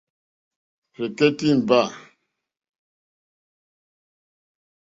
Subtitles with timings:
[0.99, 1.81] Rzɛ̀kɛ́tɛ́ ìmbâ.